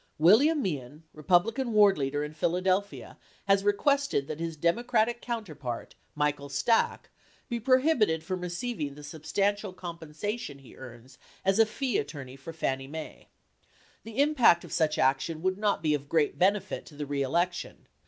William 0.17 0.63
Meehan, 0.63 1.03
Republican 1.13 1.73
ward 1.73 1.95
leader 1.95 2.23
in 2.23 2.33
Philadelphia, 2.33 3.19
has 3.47 3.63
requested 3.63 4.25
that 4.27 4.39
his 4.39 4.57
Democratic 4.57 5.21
counterpart, 5.21 5.93
Michael 6.15 6.49
Stack, 6.49 7.11
be 7.49 7.59
prohibited 7.59 8.23
from 8.23 8.41
receiving 8.41 8.95
the 8.95 9.03
substantial 9.03 9.75
compensa 9.75 10.39
tion 10.39 10.57
he 10.57 10.75
earns 10.75 11.19
as 11.45 11.59
a 11.59 11.67
fee 11.67 11.99
attorney 11.99 12.35
for 12.35 12.51
Fannie 12.51 12.87
Mae. 12.87 13.27
The 14.01 14.17
impact 14.19 14.63
of 14.63 14.73
such 14.73 14.97
action 14.97 15.43
would 15.43 15.59
not 15.59 15.83
be 15.83 15.93
of 15.93 16.09
great 16.09 16.39
benefit 16.39 16.87
to 16.87 16.95
the 16.95 17.05
re 17.05 17.21
election. 17.21 17.85